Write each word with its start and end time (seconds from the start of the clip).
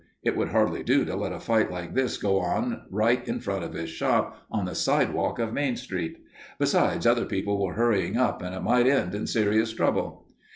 It 0.23 0.35
would 0.35 0.47
hardly 0.47 0.81
do 0.81 1.05
to 1.05 1.15
let 1.15 1.31
a 1.31 1.39
fight 1.39 1.69
like 1.69 1.93
this 1.93 2.17
go 2.17 2.39
on 2.39 2.87
right 2.89 3.23
in 3.27 3.39
front 3.39 3.63
of 3.63 3.73
his 3.73 3.91
shop, 3.91 4.35
on 4.49 4.65
the 4.65 4.73
sidewalk 4.73 5.37
of 5.37 5.53
Main 5.53 5.75
Street. 5.75 6.17
Besides, 6.57 7.05
other 7.05 7.25
people 7.25 7.63
were 7.63 7.73
hurrying 7.75 8.17
up 8.17 8.41
and 8.41 8.55
it 8.55 8.63
might 8.63 8.87
end 8.87 9.13
in 9.13 9.27
serious 9.27 9.71
trouble. 9.73 10.25